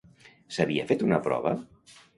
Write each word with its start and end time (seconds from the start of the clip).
S'havia 0.55 0.87
fet 0.93 1.07
una 1.09 1.23
prova? 1.31 1.57